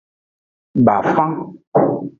[0.85, 1.31] Bafan.